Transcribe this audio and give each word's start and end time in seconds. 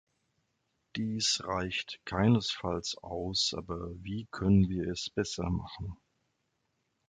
Dies 0.95 1.41
reicht 1.45 1.99
keinesfalls 2.05 2.97
aus, 3.03 3.53
aber 3.55 3.91
wie 4.01 4.25
können 4.31 4.67
wir 4.67 4.87
es 4.91 5.11
besser 5.11 5.47
machen? 5.47 5.95